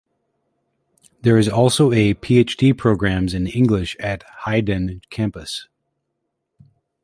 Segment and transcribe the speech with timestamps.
[1.21, 5.67] There is also a PhD programs in English at Haidian campus.